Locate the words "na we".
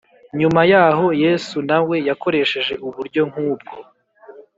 1.69-1.95